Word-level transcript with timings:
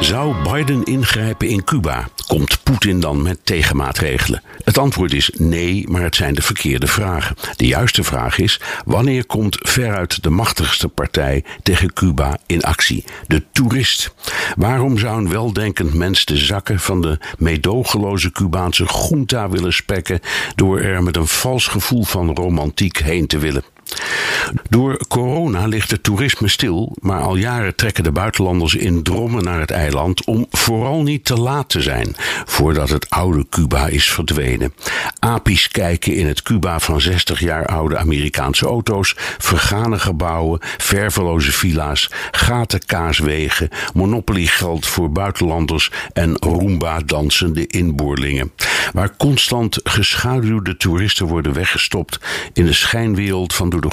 Zou 0.00 0.34
Biden 0.52 0.84
ingrijpen 0.84 1.48
in 1.48 1.64
Cuba? 1.64 2.08
Komt 2.26 2.62
Poetin 2.62 3.00
dan 3.00 3.22
met 3.22 3.38
tegenmaatregelen? 3.42 4.42
Het 4.64 4.78
antwoord 4.78 5.12
is 5.12 5.30
nee, 5.36 5.88
maar 5.88 6.02
het 6.02 6.16
zijn 6.16 6.34
de 6.34 6.42
verkeerde 6.42 6.86
vragen. 6.86 7.36
De 7.56 7.66
juiste 7.66 8.04
vraag 8.04 8.38
is: 8.38 8.60
wanneer 8.84 9.26
komt 9.26 9.56
veruit 9.60 10.22
de 10.22 10.30
machtigste 10.30 10.88
partij 10.88 11.44
tegen 11.62 11.92
Cuba 11.92 12.38
in 12.46 12.62
actie? 12.62 13.04
De 13.26 13.42
toerist. 13.52 14.14
Waarom 14.56 14.98
zou 14.98 15.18
een 15.18 15.30
weldenkend 15.30 15.94
mens 15.94 16.24
de 16.24 16.36
zakken 16.36 16.80
van 16.80 17.00
de 17.02 17.18
meedogenloze 17.38 18.32
Cubaanse 18.32 18.86
junta 19.08 19.48
willen 19.48 19.72
spekken 19.72 20.20
door 20.54 20.80
er 20.80 21.02
met 21.02 21.16
een 21.16 21.28
vals 21.28 21.66
gevoel 21.66 22.04
van 22.04 22.34
romantiek 22.34 22.98
heen 22.98 23.26
te 23.26 23.38
willen? 23.38 23.64
Door 24.68 25.06
corona 25.08 25.66
ligt 25.66 25.90
het 25.90 26.02
toerisme 26.02 26.48
stil, 26.48 26.96
maar 27.00 27.20
al 27.20 27.36
jaren 27.36 27.74
trekken 27.74 28.04
de 28.04 28.12
buitenlanders 28.12 28.74
in 28.74 29.02
drommen 29.02 29.44
naar 29.44 29.60
het 29.60 29.70
eiland 29.70 30.24
om 30.24 30.46
vooral 30.50 31.02
niet 31.02 31.24
te 31.24 31.36
laat 31.36 31.68
te 31.68 31.82
zijn 31.82 32.16
voordat 32.44 32.88
het 32.88 33.10
oude 33.10 33.46
Cuba 33.50 33.86
is 33.86 34.10
verdwenen. 34.10 34.74
Apies 35.18 35.68
kijken 35.68 36.14
in 36.14 36.26
het 36.26 36.42
Cuba 36.42 36.80
van 36.80 37.00
60 37.00 37.40
jaar 37.40 37.66
oude 37.66 37.98
Amerikaanse 37.98 38.66
auto's, 38.66 39.14
vergane 39.38 39.98
gebouwen, 39.98 40.58
verveloze 40.78 41.52
villa's, 41.52 42.10
gaten 42.30 42.86
kaaswegen, 42.86 43.68
monopoliegeld 43.94 44.86
voor 44.86 45.12
buitenlanders 45.12 45.90
en 46.12 46.36
Roomba 46.36 47.00
dansende 47.00 47.66
inboorlingen. 47.66 48.52
Waar 48.92 49.16
constant 49.16 49.80
geschaduwde 49.82 50.76
toeristen 50.76 51.26
worden 51.26 51.52
weggestopt 51.52 52.20
in 52.52 52.64
de 52.64 52.72
schijnwereld 52.72 53.54
van 53.54 53.70
door 53.70 53.80
de 53.80 53.90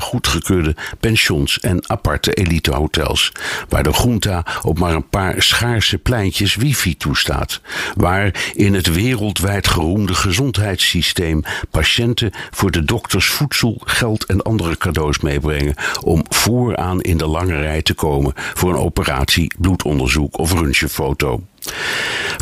goedgekeurde 0.00 0.76
pensions 1.00 1.60
en 1.60 1.88
aparte 1.88 2.32
elitehotels. 2.32 3.32
Waar 3.68 3.82
de 3.82 4.02
junta 4.02 4.44
op 4.62 4.78
maar 4.78 4.94
een 4.94 5.08
paar 5.08 5.42
schaarse 5.42 5.98
pleintjes 5.98 6.54
wifi 6.54 6.96
toestaat. 6.96 7.60
Waar 7.94 8.50
in 8.54 8.74
het 8.74 8.94
wereldwijd 8.94 9.68
geroemde 9.68 10.14
gezondheidssysteem 10.14 11.42
patiënten 11.70 12.30
voor 12.50 12.70
de 12.70 12.84
dokters 12.84 13.26
voedsel, 13.26 13.80
geld 13.84 14.24
en 14.24 14.42
andere 14.42 14.76
cadeaus 14.76 15.18
meebrengen 15.18 15.74
om 16.00 16.24
vooraan 16.28 17.00
in 17.00 17.16
de 17.16 17.26
lange 17.26 17.60
rij 17.60 17.82
te 17.82 17.94
komen 17.94 18.32
voor 18.34 18.70
een 18.70 18.80
operatie, 18.80 19.52
bloedonderzoek 19.58 20.38
of 20.38 20.52
röntgenfoto. 20.52 21.42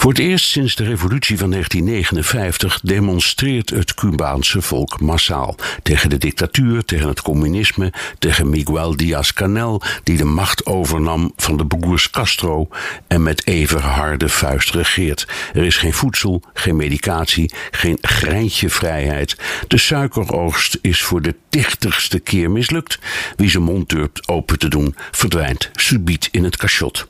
Voor 0.06 0.14
het 0.14 0.24
eerst 0.24 0.48
sinds 0.48 0.74
de 0.74 0.84
revolutie 0.84 1.38
van 1.38 1.50
1959 1.50 2.80
demonstreert 2.80 3.70
het 3.70 3.94
Cubaanse 3.94 4.62
volk 4.62 5.00
massaal 5.00 5.56
tegen 5.82 6.10
de 6.10 6.18
dictatuur, 6.18 6.84
tegen 6.84 7.08
het 7.08 7.22
communisme, 7.22 7.92
tegen 8.18 8.50
Miguel 8.50 8.96
Díaz-Canel, 8.96 9.82
die 10.02 10.16
de 10.16 10.24
macht 10.24 10.66
overnam 10.66 11.32
van 11.36 11.56
de 11.56 11.66
broers 11.66 12.10
Castro 12.10 12.68
en 13.06 13.22
met 13.22 13.46
even 13.46 13.80
harde 13.80 14.28
vuist 14.28 14.70
regeert. 14.70 15.28
Er 15.52 15.64
is 15.64 15.76
geen 15.76 15.94
voedsel, 15.94 16.42
geen 16.54 16.76
medicatie, 16.76 17.52
geen 17.70 17.98
greintje 18.00 18.70
vrijheid. 18.70 19.36
De 19.68 19.78
suikeroogst 19.78 20.78
is 20.82 21.02
voor 21.02 21.22
de 21.22 21.34
tichtigste 21.48 22.18
keer 22.18 22.50
mislukt. 22.50 22.98
Wie 23.36 23.50
zijn 23.50 23.62
mond 23.62 23.88
durft 23.88 24.28
open 24.28 24.58
te 24.58 24.68
doen, 24.68 24.94
verdwijnt 25.10 25.70
subiet 25.74 26.28
in 26.30 26.44
het 26.44 26.56
cachot. 26.56 27.08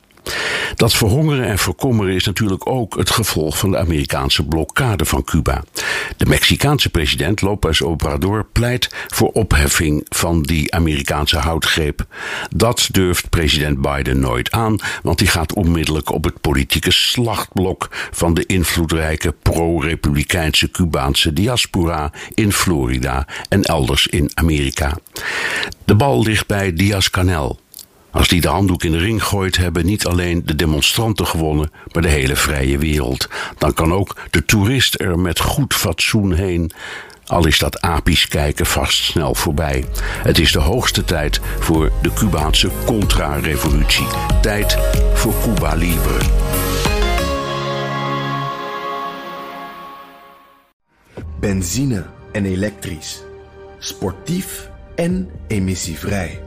Dat 0.75 0.93
verhongeren 0.93 1.45
en 1.45 1.57
verkommeren 1.57 2.13
is 2.13 2.25
natuurlijk 2.25 2.69
ook 2.69 2.97
het 2.97 3.09
gevolg 3.09 3.57
van 3.57 3.71
de 3.71 3.77
Amerikaanse 3.77 4.45
blokkade 4.45 5.05
van 5.05 5.23
Cuba. 5.23 5.63
De 6.17 6.25
Mexicaanse 6.25 6.89
president 6.89 7.41
López 7.41 7.81
Obrador 7.81 8.45
pleit 8.51 8.89
voor 9.07 9.31
opheffing 9.31 10.05
van 10.09 10.41
die 10.41 10.73
Amerikaanse 10.73 11.37
houtgreep. 11.37 12.05
Dat 12.55 12.89
durft 12.91 13.29
president 13.29 13.81
Biden 13.81 14.19
nooit 14.19 14.51
aan, 14.51 14.77
want 15.03 15.19
hij 15.19 15.29
gaat 15.29 15.53
onmiddellijk 15.53 16.11
op 16.11 16.23
het 16.23 16.41
politieke 16.41 16.91
slachtblok 16.91 17.87
van 18.11 18.33
de 18.33 18.45
invloedrijke 18.45 19.33
pro-republikeinse 19.41 20.71
Cubaanse 20.71 21.33
diaspora 21.33 22.11
in 22.33 22.51
Florida 22.51 23.27
en 23.49 23.61
elders 23.63 24.07
in 24.07 24.31
Amerika. 24.33 24.97
De 25.85 25.95
bal 25.95 26.23
ligt 26.23 26.47
bij 26.47 26.73
Diaz-Canel. 26.73 27.59
Als 28.17 28.27
die 28.27 28.41
de 28.41 28.47
handdoek 28.47 28.83
in 28.83 28.91
de 28.91 28.97
ring 28.97 29.23
gooit, 29.23 29.57
hebben 29.57 29.85
niet 29.85 30.05
alleen 30.05 30.41
de 30.45 30.55
demonstranten 30.55 31.27
gewonnen, 31.27 31.71
maar 31.91 32.01
de 32.01 32.07
hele 32.07 32.35
vrije 32.35 32.77
wereld. 32.77 33.29
Dan 33.57 33.73
kan 33.73 33.93
ook 33.93 34.15
de 34.29 34.45
toerist 34.45 34.99
er 34.99 35.19
met 35.19 35.39
goed 35.39 35.73
fatsoen 35.73 36.33
heen. 36.33 36.71
Al 37.25 37.47
is 37.47 37.59
dat 37.59 37.81
apisch 37.81 38.27
kijken 38.27 38.65
vast 38.65 39.03
snel 39.03 39.35
voorbij. 39.35 39.85
Het 40.23 40.39
is 40.39 40.51
de 40.51 40.59
hoogste 40.59 41.03
tijd 41.03 41.39
voor 41.59 41.91
de 42.01 42.13
Cubaanse 42.13 42.69
contra-revolutie. 42.85 44.07
Tijd 44.41 44.77
voor 45.13 45.33
Cuba 45.43 45.73
Libre. 45.73 46.19
Benzine 51.39 52.05
en 52.31 52.45
elektrisch. 52.45 53.23
Sportief 53.79 54.69
en 54.95 55.29
emissievrij. 55.47 56.46